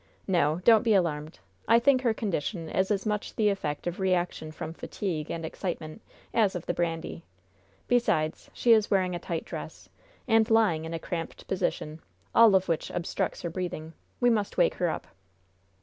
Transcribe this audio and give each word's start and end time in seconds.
"No; 0.27 0.61
don't 0.65 0.81
be 0.81 0.95
alarmed. 0.95 1.37
I 1.67 1.77
think 1.77 2.01
her 2.01 2.11
condition 2.11 2.69
is 2.69 2.89
as 2.89 3.05
much 3.05 3.35
the 3.35 3.49
effect 3.49 3.85
of 3.85 3.99
reaction 3.99 4.51
from 4.51 4.73
fatigue 4.73 5.29
and 5.29 5.45
excitement 5.45 6.01
as 6.33 6.55
of 6.55 6.65
the 6.65 6.73
brandy. 6.73 7.21
Besides, 7.87 8.49
she 8.51 8.71
is 8.71 8.89
wearing 8.89 9.13
a 9.13 9.19
tight 9.19 9.45
dress, 9.45 9.89
and 10.27 10.49
lying 10.49 10.85
in 10.85 10.93
a 10.95 10.99
cramped 10.99 11.47
position, 11.47 12.01
all 12.33 12.55
of 12.55 12.67
which 12.67 12.89
obstructs 12.89 13.43
her 13.43 13.51
breathing. 13.51 13.93
We 14.19 14.31
must 14.31 14.57
wake 14.57 14.73
her 14.81 14.89
up." 14.89 15.05